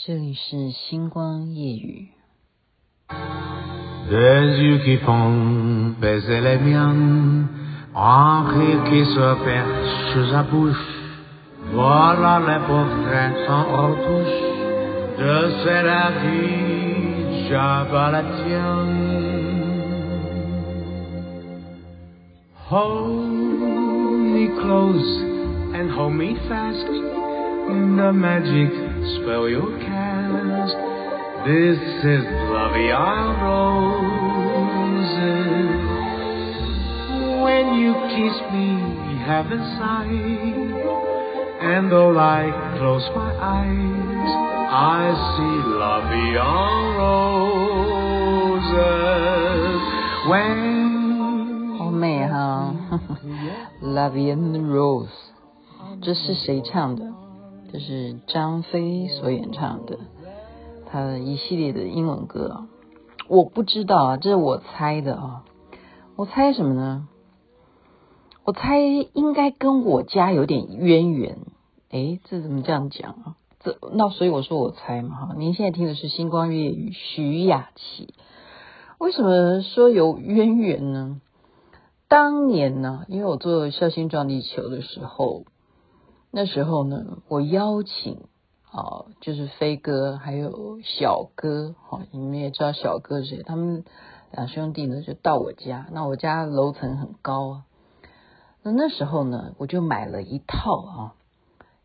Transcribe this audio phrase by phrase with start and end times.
[0.00, 1.74] 这里是星光夜
[40.08, 40.32] 语。
[51.78, 52.74] 好美哈，
[53.82, 55.06] La Vie en Rose，
[56.02, 57.04] 这是谁唱的？
[57.71, 59.97] 这是张飞所演唱的，
[60.87, 62.65] 他的一系列的英文歌，
[63.29, 65.45] 我不知道啊，这是我猜的啊，
[66.17, 67.07] 我猜什么呢？
[68.43, 71.37] 我猜应该跟我家有点渊源，
[71.91, 73.35] 诶，这怎么这样讲啊？
[73.61, 75.35] 这那所以我说我猜嘛哈。
[75.37, 78.13] 您现在听的是星光夜语，徐雅琪。
[78.97, 81.21] 为什么说有渊源呢？
[82.09, 85.45] 当年呢，因为我做《孝心撞地球》的时候。
[86.33, 88.23] 那时候呢，我邀请
[88.71, 93.43] 啊，就是飞哥还有小哥，哈，你们也知道小哥是谁？
[93.43, 93.83] 他们
[94.31, 95.87] 两兄弟呢，就到我家。
[95.91, 97.65] 那我家楼层很高啊。
[98.63, 101.15] 那那时候呢，我就买了一套啊，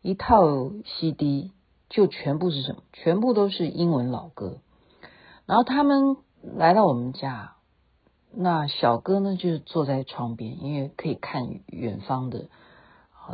[0.01, 1.51] 一套 CD，
[1.89, 2.83] 就全部是什么？
[2.93, 4.59] 全部都是英文老歌。
[5.45, 7.55] 然后他们来到我们家，
[8.31, 12.45] 那小哥呢，就是坐在窗边，因为可以看远方的。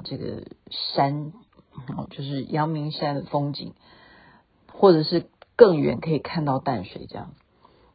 [0.02, 1.34] 这个山，
[2.10, 3.74] 就是阳明山的风景，
[4.72, 7.32] 或者是更远可以看到淡水这样。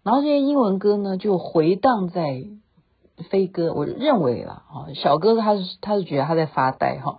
[0.03, 2.45] 然后这些英文歌呢，就回荡在
[3.31, 7.19] 飞哥，我认为啦，啊，小哥他是他是觉得他在发呆哈，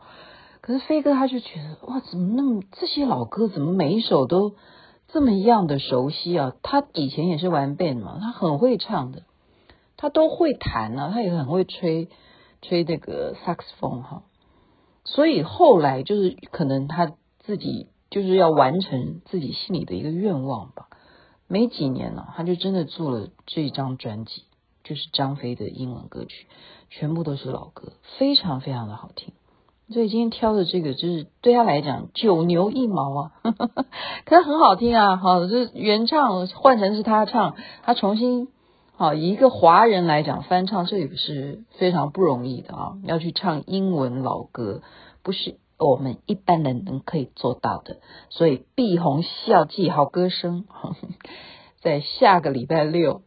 [0.62, 4.56] 可是飞哥他就觉得哇，怎么那么这些老歌怎么每一首都
[5.10, 6.54] 这么样的熟悉啊？
[6.64, 9.24] 他以前也是玩 band 嘛，他很会唱的，
[9.98, 12.08] 他都会弹啊，他也很会吹
[12.62, 14.24] 吹那个萨克斯风哈。
[15.14, 20.88] 所以后来就是可能他自己就是要完成自己心里的一个愿望吧。
[21.48, 24.44] 没几年了，他就真的做了这张专辑，
[24.84, 26.46] 就是张飞的英文歌曲，
[26.92, 29.34] 全部都是老歌，非常非常的好听。
[29.92, 33.32] 所以今天挑的这个，就是对他来讲九牛一毛啊，
[34.26, 35.16] 可是很好听啊。
[35.16, 38.50] 好，就是原唱换成是他唱，他重新。
[39.00, 42.98] 好，以一个华人来讲，翻唱这也是非常不容易的啊！
[43.06, 44.82] 要去唱英文老歌，
[45.24, 48.02] 不是我们一般人能可以做到的。
[48.30, 50.98] 所以，碧红校记好歌声呵呵
[51.80, 53.22] 在下个礼拜六，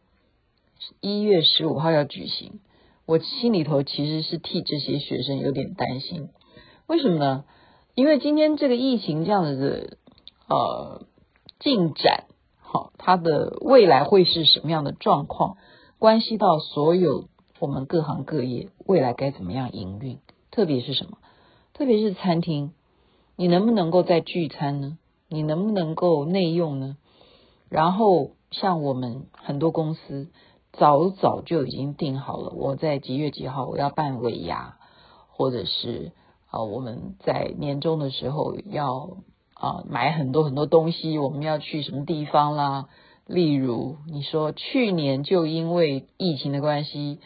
[1.01, 2.59] 一月十五号要举行。
[3.07, 6.29] 我心里头其实是替这些学生有点担心，
[6.85, 7.45] 为什么呢？
[7.95, 9.97] 因为今天这个疫情这样子的
[10.55, 11.01] 呃
[11.59, 12.25] 进展。
[12.97, 15.57] 它的未来会是什么样的状况？
[15.99, 17.25] 关系到所有
[17.59, 20.19] 我们各行各业未来该怎么样营运？
[20.51, 21.17] 特别是什么？
[21.73, 22.73] 特别是餐厅，
[23.35, 24.97] 你能不能够在聚餐呢？
[25.29, 26.97] 你能不能够内用呢？
[27.69, 30.27] 然后像我们很多公司
[30.71, 34.77] 早早就已经定好了，我在几月几号我要办尾牙，
[35.29, 36.11] 或者是
[36.49, 39.17] 啊我们在年终的时候要。
[39.63, 42.89] 啊，买很多很多东西，我们要去什么地方啦？
[43.25, 47.21] 例如，你说去年就因为疫情的关系，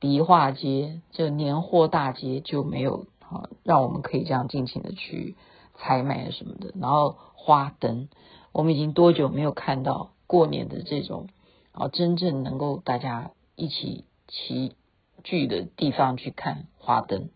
[0.00, 5.36] 迪化街这年货大街就没有啊，让我们可以这样尽情的去
[5.76, 6.72] 采买什么的。
[6.80, 8.08] 然后花灯，
[8.52, 11.28] 我们已经多久没有看到过年的这种
[11.72, 14.72] 啊，真正能够大家一起齐
[15.22, 17.28] 聚的地方去看花灯？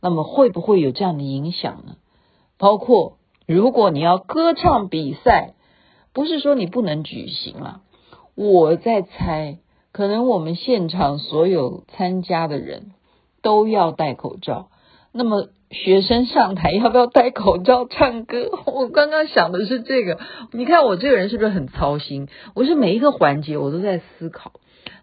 [0.00, 1.94] 那么会不会有这样的影响呢？
[2.58, 3.18] 包括。
[3.46, 5.54] 如果你要歌唱比赛，
[6.12, 7.82] 不是说你不能举行了。
[8.34, 9.58] 我在猜，
[9.92, 12.92] 可能我们现场所有参加的人
[13.42, 14.68] 都要戴口罩。
[15.12, 18.50] 那么学生上台要不要戴口罩唱歌？
[18.66, 20.18] 我刚刚想的是这个。
[20.52, 22.28] 你看我这个人是不是很操心？
[22.54, 24.52] 我是每一个环节我都在思考。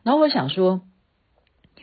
[0.04, 0.82] 然后我想说，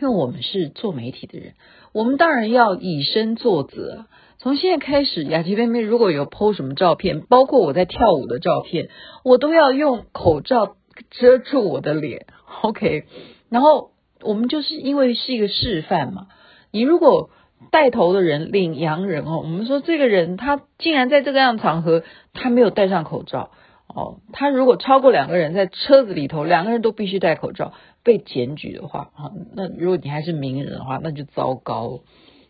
[0.00, 1.54] 因为我们是做媒体的人，
[1.92, 4.06] 我们当然要以身作则。
[4.38, 8.90] 从现在开始，雅琪妹妹如果有 po 什么照片，包括我在跳舞的照片，
[9.24, 10.76] 我都要用口罩
[11.10, 12.26] 遮住我的脸
[12.62, 13.06] ，OK？
[13.48, 13.90] 然后
[14.22, 16.28] 我们就是因为是一个示范嘛，
[16.70, 17.30] 你如果
[17.72, 23.50] 带头的人领洋人哦，我们说这个人他竟然在这个样场合他没有戴上口罩
[23.88, 27.72] 哦，他如果超过两个人在车子里头，两个人都必须戴口罩，
[28.02, 32.00] 被检举的话，啊，那如果你还是名人的话，那就糟糕，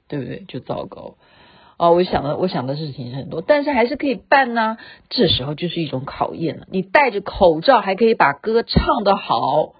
[0.08, 0.44] 对不对？
[0.48, 1.16] 就糟糕。
[1.78, 4.78] 哦，我想的，我想的事情很多，但是还是可以办呢、
[5.10, 6.66] 这时候就是一种考验了。
[6.70, 9.74] 你戴着口罩还可以把歌唱得好，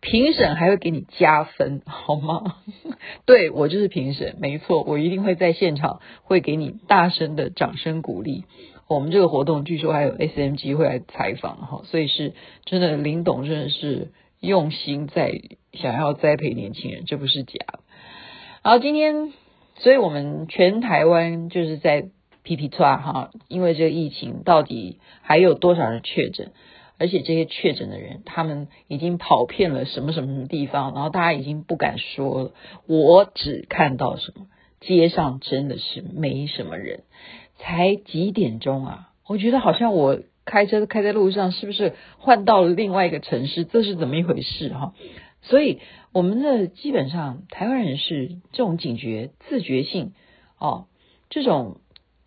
[0.00, 2.56] 评审还会给你加分，好吗？
[3.26, 8.44] 对，我就是评审，没错，我一定会在现场会给你大声的掌声鼓励。
[8.88, 12.32] 我们这个活动据说还有 SMG 会来采访哈，所以是
[12.64, 14.10] 真的，林董真的是
[14.42, 15.40] 用心在
[15.72, 17.78] 想要栽培年轻人，这不是假的。
[18.62, 19.32] 好，今天。
[19.78, 22.10] 所以我们全台湾就是在
[22.42, 26.52] 皮皮剉哈，因为这个疫情到底还有多少人确诊，
[26.98, 32.52] 而且这些确诊的人，他们已经跑遍了什么什么什么地方，然后大家已经不敢说了。
[32.86, 34.46] 我只看到什么，
[34.80, 37.04] 街上真的是没什么人，
[37.56, 39.08] 才几点钟啊？
[39.26, 43.64] 我觉得好像我开车开在路上，是不是换到了另外一个城市？
[43.64, 44.94] 这是怎么一回事哈？
[45.42, 45.80] 所以。
[46.14, 50.12] 我们的基本上台湾人是这种警觉、自觉性
[50.58, 50.84] 哦，
[51.30, 51.78] 这种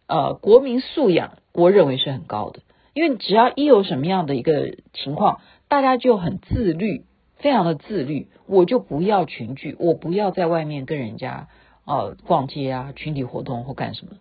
[0.07, 2.61] 呃国民素养，我认为是很高的。
[2.95, 8.27] 因为只要一有什么样的一个情况，大家就很自律，非常的自律。
[8.47, 11.47] 我就不要群聚，我不要在外面跟人家
[11.85, 14.13] 呃逛街啊、群体活动或干什么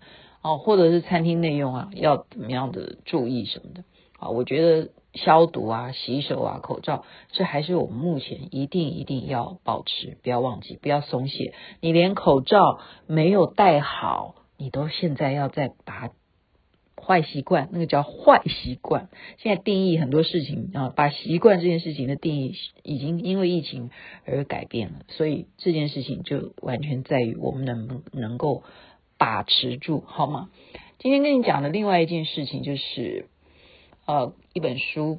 [0.44, 3.82] 哦，或者是餐厅内用啊，要怎么样的注意什么的
[4.20, 4.28] 啊？
[4.28, 4.90] 我觉得。
[5.16, 11.54] 消毒啊，洗手啊，口罩，这还是我们目前一定一定要保持，不要忘记，不要松懈。
[11.80, 16.10] 你连口罩没有戴好，你都现在要再把
[17.00, 19.08] 坏习惯，那个叫坏习惯。
[19.38, 23.90] 现在定义很多事情啊，把习惯这件事情的定义已经因为疫情
[24.24, 28.64] 而改变了，所以这件事情就完全在于我们能不能够
[29.24, 30.50] 把持住，好吗？
[30.98, 33.26] 今天跟你讲的另外一件事情就是。
[34.06, 35.18] 呃，一本书，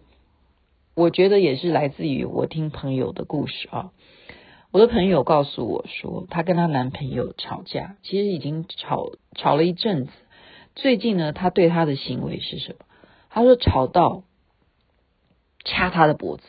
[0.93, 3.91] 我觉得也是来自于我听朋友的故事啊。
[4.69, 10.11] 我的朋友告诉我说，她跟她男朋友吵架，其实已经吵吵了一阵子。
[10.75, 12.85] 最近呢，她对他的行为是什么？
[13.31, 14.21] 她说吵到
[15.63, 16.43] 掐他的脖子，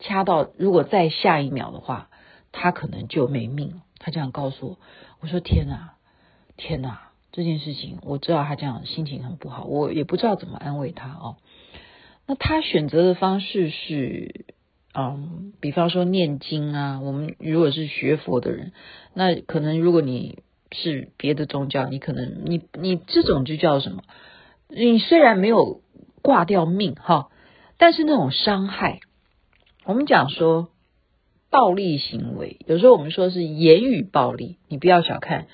[0.00, 2.10] 掐到如果再下一秒的话，
[2.50, 3.82] 他可能就没命了。
[4.00, 4.78] 她这样告诉我，
[5.20, 5.94] 我说天哪，
[6.58, 11.36] 天哪，这件事情我知道他这样心情很不好，我也不知道怎么安慰他哦。
[12.26, 14.44] 那他选择的方式是，
[14.92, 17.00] 嗯，比方说念经啊。
[17.00, 18.72] 我们如果是学佛的人，
[19.14, 24.02] 那可能如果你是别的宗教，你可能你你这种就叫什么？
[24.68, 25.80] 你虽然没有
[26.20, 27.30] 挂掉命哈，
[27.78, 28.98] 但是那种伤害，
[29.84, 30.68] 我们讲说
[31.50, 35.46] 暴力行为，有时候我们说是言语暴力，你不要小看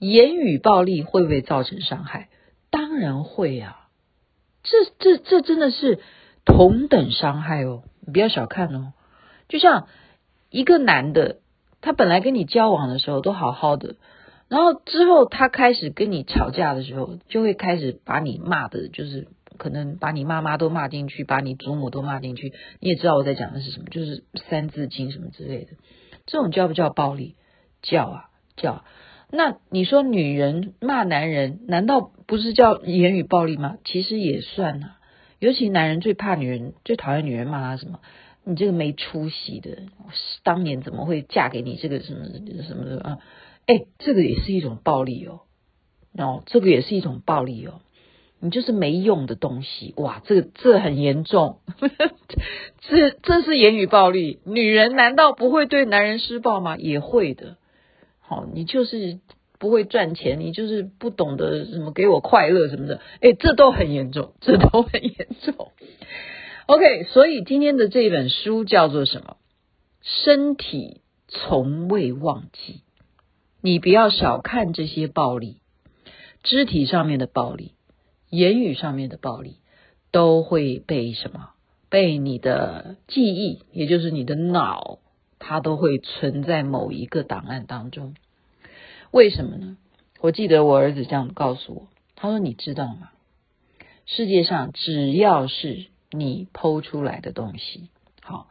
[0.00, 2.28] 言语暴力会不会造成伤害？
[2.70, 3.86] 当然会啊，
[4.64, 6.00] 这这这真的是。
[6.46, 8.94] 同等伤害哦，你不要小看哦。
[9.46, 9.88] 就像
[10.48, 11.36] 一个男的，
[11.82, 13.96] 他本来跟你交往的时候都好好的，
[14.48, 22.54] 然后之后他开始跟你吵架的时候，就会开始把你骂的，就是可能把你妈妈都骂进去，把你祖母都骂进去。
[22.80, 25.72] 你也知道我在讲的是什么，就是三字经什么之类的。
[26.24, 27.36] 这种叫不叫暴力？
[27.82, 28.24] 叫啊
[28.56, 28.82] 叫。
[29.32, 33.78] 那你说女人骂男人，难道不是叫言语暴力吗？
[33.84, 34.96] 其实也算啊。
[35.38, 38.00] 尤其男人最怕女人，最讨厌女人骂他什么？
[38.44, 39.78] 你这个没出息的，
[40.42, 42.24] 当年怎么会嫁给你这个什么
[42.62, 43.18] 什么的啊？
[43.66, 45.40] 哎，这个也是一种暴力哦，
[46.18, 47.80] 哦，这个也是一种暴力哦。
[48.40, 51.58] 你就是没用的东西，哇，这个这很严重，
[52.80, 54.40] 这这是言语暴力。
[54.46, 56.76] 女人难道不会对男人施暴吗？
[56.78, 57.58] 也会的。
[58.30, 59.18] 好，你就是。
[59.60, 65.72] 不会赚钱，你就是不懂得什么给我快乐什么的，诶，这都很严重，这都很严重。
[66.64, 69.36] OK，所以今天的这本书叫做什么？
[70.00, 72.80] 身体从未忘记。
[73.60, 75.58] 你不要小看这些暴力，
[76.42, 77.74] 肢体上面的暴力，
[78.30, 79.56] 言语上面的暴力，
[80.10, 81.50] 都会被什么？
[81.90, 85.00] 被你的记忆，也就是你的脑，
[85.50, 88.14] 它都会存在某一个档案当中。
[89.10, 89.76] 为什么呢？
[90.20, 93.10] 我记得我儿子这样告诉我，他说：“你知道吗？
[94.06, 97.88] 世界上只要是你 PO 出来的东西，
[98.22, 98.46] 好，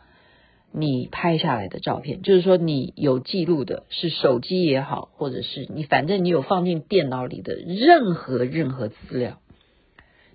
[0.74, 9.40] 你拍下来的照片，就是说你有记录的，是手机也好，或者是你反正你有放进电脑里的任何任何资料，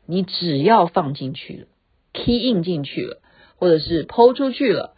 [0.06, 1.66] 你只要放进去了
[2.14, 3.20] ，key in 进去了，
[3.56, 4.93] 或者是 PO 出去了，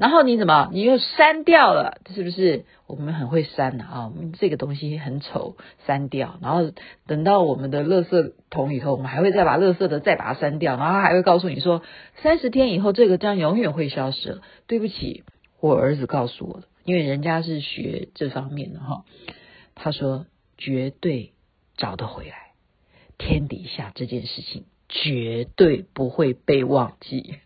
[0.00, 2.64] 然后你怎么你又删掉了，是不是？
[2.86, 6.38] 我们很会删的啊，我们这个东西很丑，删掉。
[6.40, 6.72] 然后
[7.06, 11.82] 等到我们的垃圾桶里头，我们还会再把垃圾的再把它删掉，然后还会告诉你说，
[12.22, 14.40] 三十天以后这个将永远会消失。
[14.66, 15.22] 对不起，
[15.60, 19.04] 我儿子告诉我的，因为人家是学这方面的哈，
[19.74, 20.24] 他说
[20.56, 21.32] 绝对
[21.76, 22.52] 找得回来，
[23.18, 27.36] 天底下这件事情绝对不会被忘记。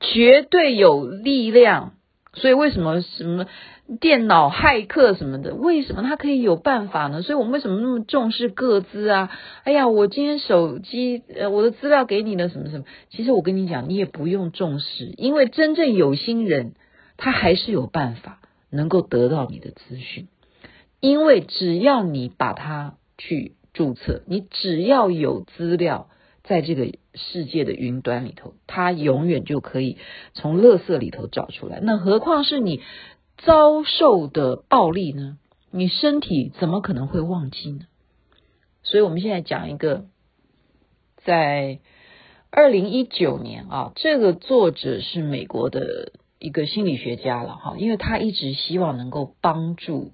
[0.00, 1.92] 绝对有力量，
[2.32, 3.46] 所以为什么什么
[4.00, 7.20] 电脑骇客什么的，为什么他可以有办法呢？
[7.20, 9.30] 所以我们为什么那么重视个资啊？
[9.64, 12.84] 哎呀，我今天手机呃，我的资料给你了，什么什么？
[13.10, 16.72] 其实我跟你讲，你也不用重视，因为真正有心人，
[17.18, 18.40] 他还是有办法
[18.70, 20.28] 能够得到你的资讯，
[21.00, 26.08] 因为只要你把它去注册，你只要有资料。
[26.42, 29.98] 在这个世界的云端里头，他永远就可以
[30.32, 31.80] 从垃圾里头找出来。
[31.80, 32.80] 那何况是你
[33.38, 35.38] 遭受的暴力呢？
[35.70, 37.86] 你身体怎么可能会忘记呢？
[38.82, 40.06] 所以，我们现在讲一个，
[41.16, 41.80] 在
[42.50, 50.12] 二零一九年啊，这个作者是美国的一个心理学家了哈，因为他一直希望能够帮助，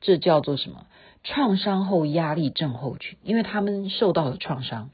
[0.00, 0.86] 这叫做什么？
[1.24, 4.90] 创伤后压力症候群，因为他们受到了创伤。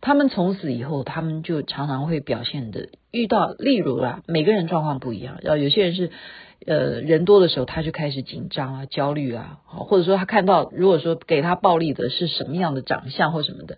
[0.00, 5.38] 他们从此以后，他们就常常会表现的遇到，例如啦，每个人状况不一样。
[5.42, 6.10] 然后有些人是，
[6.66, 13.76] 呃，人多的时候他就开始紧张啊、焦虑啊，或者说他看到如果说给他暴力的是什么样的长相或什么的，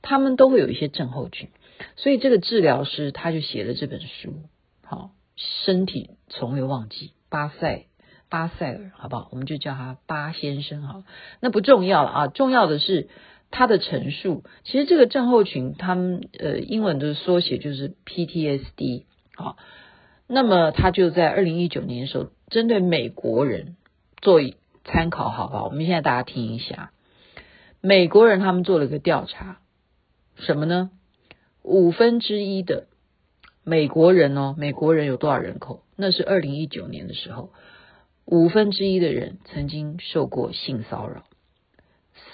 [0.00, 1.48] 他们都会有一些症候群。
[1.96, 4.34] 所以这个治疗师他就写了这本书，
[4.84, 5.10] 好，
[5.64, 7.86] 身体从未忘记，巴塞
[8.28, 9.28] 巴塞尔，好不好？
[9.32, 11.02] 我们就叫他巴先生，好，
[11.40, 13.08] 那不重要了啊，重要的是。
[13.56, 19.04] 他的陈述，其实这个症候群，他们呃英文的缩写就是 PTSD，
[19.36, 19.54] 啊，
[20.26, 23.76] 那么他就在二零一九年的时候，针对美国人
[24.20, 24.40] 做
[24.84, 25.66] 参考，好不好？
[25.66, 26.90] 我们现在大家听一下，
[27.80, 29.60] 美国人他们做了个调查，
[30.34, 30.90] 什么呢？
[31.62, 32.88] 五分之一的
[33.62, 35.84] 美国人哦，美国人有多少人口？
[35.94, 37.52] 那是二零一九年的时候，
[38.24, 41.22] 五分之一的人曾经受过性骚扰。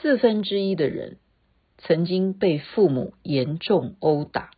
[0.03, 1.19] 四分之一的人
[1.77, 4.51] 曾经被父母严重殴打，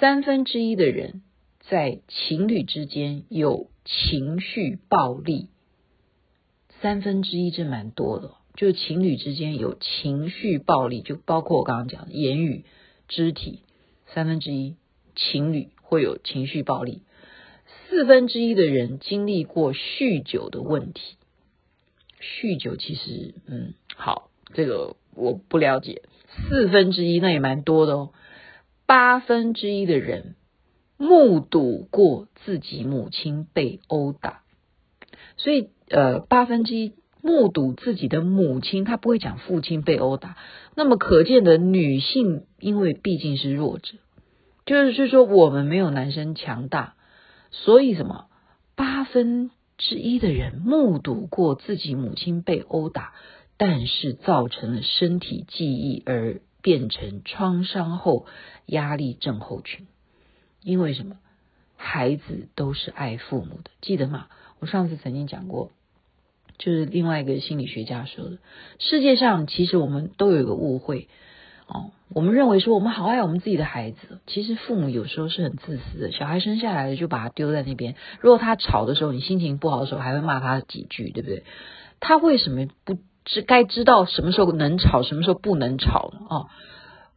[0.00, 1.22] 三分之一的人
[1.60, 5.48] 在情侣之间有情绪暴力，
[6.80, 12.64] 三分之一这蛮多的，就情侣之间有情绪暴力，就包括我刚刚讲的言语、
[13.06, 13.60] 肢体，
[14.06, 14.74] 三分之一
[15.14, 17.02] 情侣会有情绪暴力，
[17.88, 21.18] 四分之一的人经历过酗酒的问题。
[22.24, 26.02] 酗酒其实，嗯，好，这个我不了解。
[26.48, 28.10] 四分之一那也蛮多的哦。
[28.86, 30.34] 八分之一的人
[30.96, 34.42] 目睹过自己母亲被殴打，
[35.36, 40.36] 所以呃，八分之一目睹自己的母亲，他不会讲父亲被殴打。
[40.74, 43.98] 那么可见的女性，因为毕竟是弱者，
[44.66, 46.94] 就是说我们没有男生强大，
[47.50, 48.26] 所以什么
[48.74, 49.50] 八分。
[49.76, 53.12] 之一的人目睹过自己母亲被殴打，
[53.56, 58.26] 但是造成了身体记忆而变成创伤后
[58.66, 59.86] 压力症候群。
[60.62, 61.16] 因为什么？
[61.76, 64.28] 孩子都是爱父母的，记得吗？
[64.60, 65.72] 我上次曾经讲过，
[66.56, 68.38] 就是另外一个心理学家说的，
[68.78, 71.08] 世界上其实我们都有一个误会。
[71.66, 76.12] 哦，我们认为说我们好爱我们自己的孩子，其实父母有时候是很自私的。
[76.12, 81.44] 小孩生下来了就把他丢在那边，如果他吵的时候，你心情不好的时候，还会骂他几句，对不对？
[82.00, 86.26] 他为什么不知该知道什么时候能吵，什么时候不能吵呢？
[86.28, 86.48] 哦，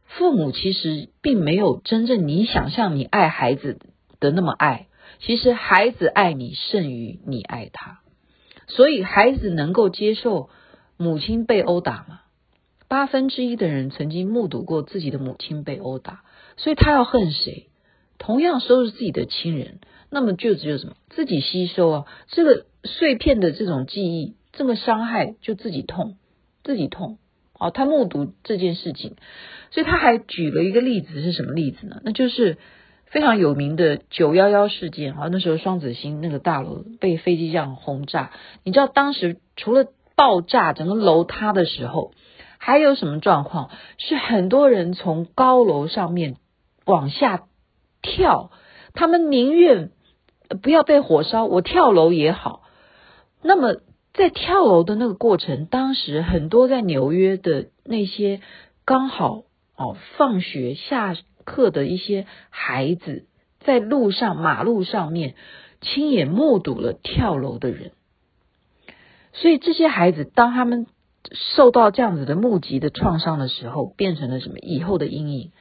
[0.06, 3.78] 父母其实并没有真正你想象你爱孩子
[4.18, 4.86] 的那么爱，
[5.20, 8.00] 其实孩子爱你胜于你爱他，
[8.66, 10.48] 所以孩子能够接受
[10.96, 12.20] 母亲被殴打吗？
[12.88, 16.22] 八分之一的人曾经目睹过自己的母亲被殴打，
[16.56, 17.66] 所以他要恨谁？
[18.16, 19.78] 同样收拾自己的亲人，
[20.10, 20.94] 那么就只有什么？
[21.10, 26.16] 自己吸收啊，这个碎片的这种记忆，这么伤害就自己痛，
[26.64, 27.18] 自己痛。
[27.52, 29.16] 哦，他目睹这件事情，
[29.70, 32.00] 所以他还举了一个例子，是什么例子呢？
[32.04, 32.56] 那就是
[33.04, 38.32] 非常有名的九幺幺事件啊，那时候双子星那个大楼被飞机这样轰炸，
[38.64, 42.12] 你知道当时除了爆炸，整个楼塌的时候。
[42.68, 43.70] 还有什么状况？
[43.96, 46.36] 是很多人从高楼上面
[46.84, 47.46] 往下
[48.02, 48.50] 跳，
[48.92, 49.90] 他们宁愿
[50.60, 52.60] 不要被火烧，我跳楼也好。
[53.40, 53.76] 那么
[54.12, 58.42] 在跳楼的那个过程，当时很多在纽约的那些
[58.84, 59.44] 刚好
[59.74, 63.24] 哦放学下课的一些孩子，
[63.60, 65.36] 在路上马路上面
[65.80, 67.92] 亲眼目睹了跳楼的人。
[69.32, 70.86] 所以这些孩子，当他们
[71.32, 74.58] 受到这样子的目击的创伤的时候，变成了什么？
[74.60, 75.52] 以后的阴影。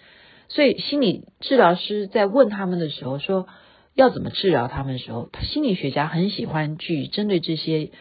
[0.50, 3.48] 所以心理治疗师在问他们的时候，说
[3.96, 7.92] 要怎么治疗他们的时候，心理学家很喜欢去针对这些，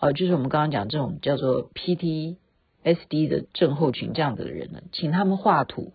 [0.00, 5.94] 呃，就是我们刚刚讲这种叫做 PTSD 的症候群这样子的人呢，请他们画图，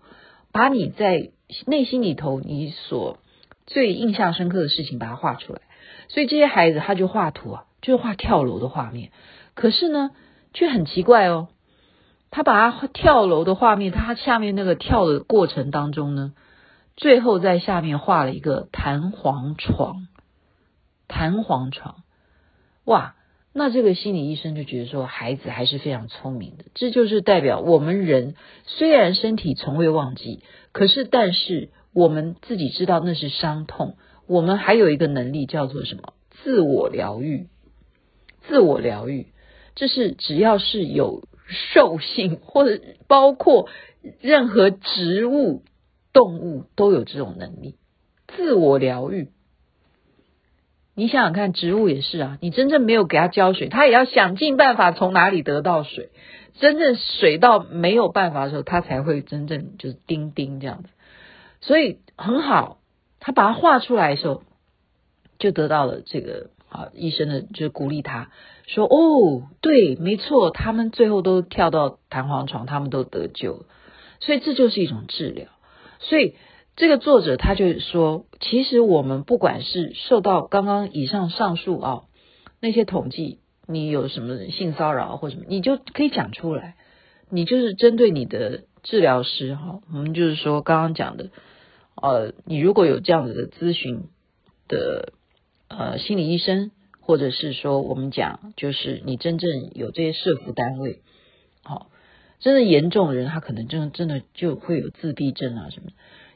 [0.52, 1.30] 把你在
[1.68, 3.20] 内心里头你所
[3.68, 5.62] 最印象深刻的事情把它画出来。
[6.08, 9.12] 所以这些孩子他就画图啊，就是画跳楼的画面。
[9.54, 10.10] 可是呢，
[10.54, 11.50] 却很奇怪哦。
[12.32, 16.34] 他把他跳楼的画面，他下面那个跳的过程当中呢，
[16.96, 20.08] 最后在下面画了一个弹簧床，
[21.08, 22.04] 弹簧床，
[22.86, 23.16] 哇！
[23.52, 36.14] 那这个心理医生就觉得说，孩子还是非常聪明的，这就是代表我们人虽然身体从未忘记，可是但是我们自己知道那是伤痛，我们还有一个能力叫做什么？
[36.44, 37.48] 自我疗愈，
[38.48, 39.30] 自我疗愈，
[39.80, 41.24] 这是只要是有。
[41.74, 43.70] 兽性 或者包括
[44.22, 45.64] 任何植物、
[46.14, 47.74] 动物都有这种能力，
[48.28, 49.30] 自我疗愈。
[50.94, 56.12] 你想想看，植物也是啊，你真正没有给它浇水，它也要想尽办法从哪里得到水。
[56.60, 60.90] 真正水到没有办法的时候，它才会真正就是叮叮这样子。
[61.62, 62.78] 所以很好，
[63.20, 64.44] 他把它画出来的时候，
[65.40, 68.30] 就得到了这个啊医生的就是鼓励他。
[68.68, 73.66] 说哦，对，没错，他们最后都跳到弹簧床，他们都得救，
[74.20, 75.48] 所以这就是一种治疗。
[76.00, 76.36] 所以
[76.76, 82.04] 这个作者他就说，其实我们不管是受到刚刚以上上述啊
[82.62, 86.76] 那些统计，你有什么性骚扰或什么，你就可以讲出来，
[87.30, 91.32] 你就是针对你的治疗师哈，我们就是说刚刚讲的，
[91.96, 94.04] 呃，你如果有这样子的咨询
[94.68, 95.14] 的
[95.70, 96.72] 呃心理医生。
[97.02, 101.02] 或者是说，我们讲，就是你真正有这些社服单位，
[101.64, 101.90] 好，
[102.40, 105.94] 真的严重的人，他可能真的真的就会有自闭症啊什么的，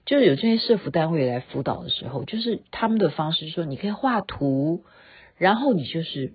[0.07, 4.83] 就是有这些社服单位来辅导的时候，就是他们的方式说，你可以画图，
[5.37, 6.33] 然后你就是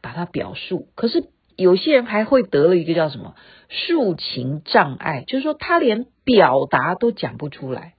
[0.00, 0.88] 把它表述。
[0.94, 3.34] 可是有些人还会得了一个叫什么
[3.68, 7.92] 抒情障碍，就是说他连表达都讲不出来。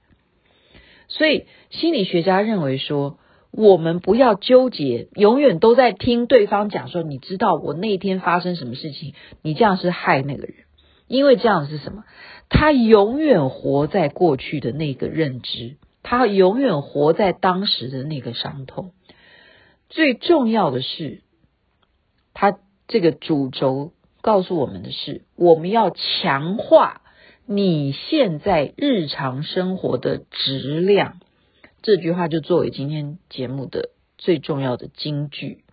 [1.09, 3.19] 所以心理学家认为说。
[3.51, 9.13] 我们不要纠结，永远都在听对方讲说，你知道我那天发生什么事情？
[9.41, 10.53] 你这样是害那个人，
[11.07, 12.03] 因为这样是什么？
[12.47, 18.91] 他永远活在过去的那个认知，他永远活在当时的那个伤痛。
[19.89, 21.21] 最重要的是，
[22.33, 27.01] 他这个主轴告诉我们的是，我们要强化
[27.47, 31.19] 你现在日常生活的质量。
[31.81, 35.63] 这句话就作为今天节目的最重要的金句。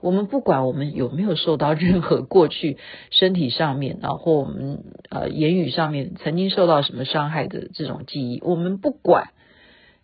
[0.00, 2.78] 我们不管我们有没有受到任何过去
[3.10, 9.30] 身体上面，然后我们呃言语上面曾经受到什么伤害的这种记忆，我们不管，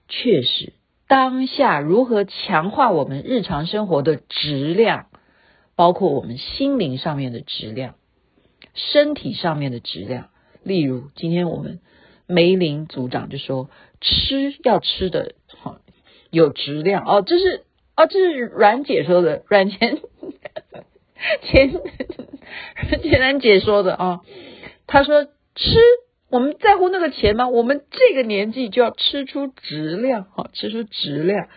[0.09, 0.73] 确实
[1.07, 5.07] 当下如何强化我们日常生活的质量，
[5.77, 7.95] 包括我们心灵上面的质量、
[8.75, 10.29] 身体上面的质量。
[10.65, 11.79] 例如，今天我们
[12.27, 13.71] 梅林组长就说。
[14.07, 15.79] 吃要吃的好
[16.31, 17.63] 有质量哦，这是
[17.97, 19.99] 哦，这是阮姐说的，阮钱
[21.41, 21.73] 钱
[23.03, 24.21] 钱兰姐说的啊。
[24.87, 25.31] 她说吃
[26.29, 27.49] 我们在乎那个钱吗？
[27.49, 31.49] 我们这个年纪就要吃出质量啊，吃出质量。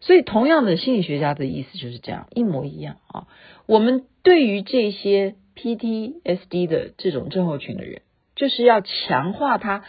[0.00, 3.26] 所以同样的心理学家的意思就是这样，一模一样啊。
[3.66, 8.02] 我们对于这些 PTSD 的这种症候群的人，
[8.36, 9.82] 就是要强化他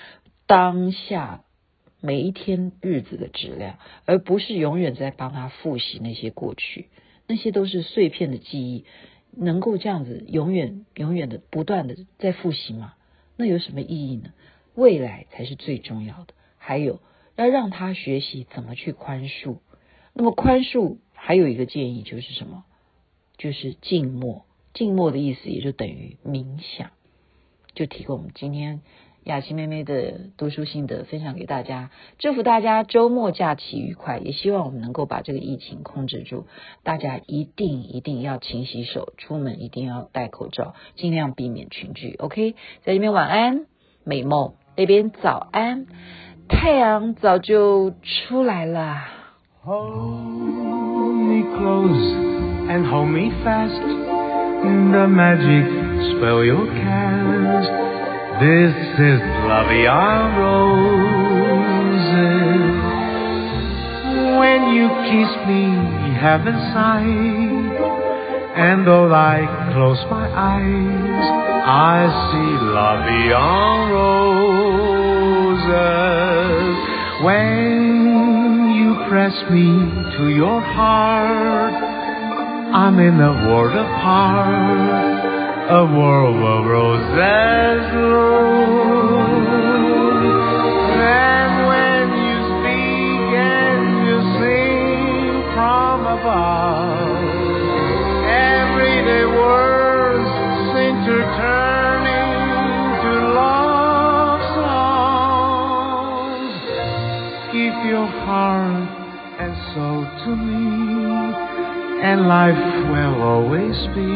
[0.47, 1.43] 当下。
[1.99, 6.89] 每一天日子的质量，而不是永远在帮他复习那些过去，
[7.25, 8.85] 那些都是碎片的记忆，
[9.35, 12.93] 能够这样子永远、永远的不断的在复习吗？
[13.35, 14.31] 那有什么意义呢？
[14.75, 16.35] 未来才是最重要的。
[16.59, 17.01] 还有
[17.35, 19.57] 要让他学习怎么去宽恕。
[20.13, 22.63] 那么宽恕还有一个建议就是什么？
[23.37, 24.45] 就是静默。
[24.75, 26.91] 静默的意思也就等于冥想，
[27.73, 28.81] 就提供我们今天。
[29.27, 36.45] 雅琪妹妹的读书心得分享给大家，祝福大家周末假期愉快，也希望我们能够把这个疫情控制住。
[36.83, 42.15] 大家一定一定要勤洗手，出门一定要戴口罩，尽量避免群聚。
[42.19, 42.53] OK，
[42.85, 43.65] 在这边晚安，
[44.05, 45.87] 美梦，那边早安，
[46.47, 48.95] 太阳早就出来了。
[49.65, 52.15] Hold me close
[52.69, 53.81] and hold me fast,
[54.63, 55.65] the magic
[56.13, 57.86] spell you cast.
[58.39, 59.19] This is
[59.49, 59.87] La Vie
[60.37, 60.67] Roses.
[64.39, 67.77] When you kiss me heaven inside.
[68.57, 71.25] And though I close my eyes,
[71.69, 72.51] I see
[73.05, 74.37] vie en roses.
[77.23, 79.69] When you press me
[80.17, 81.75] to your heart,
[82.73, 89.19] I'm in a world apart, a world of roses bloom.
[91.03, 97.19] And when you speak and you sing from above,
[98.31, 100.31] everyday words
[100.71, 106.63] seem to turn into love songs.
[107.51, 108.87] Give your heart
[109.43, 110.63] and soul to me,
[112.07, 112.55] and life
[112.89, 114.15] will always be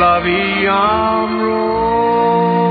[0.00, 0.26] Love
[0.68, 2.63] Armroad.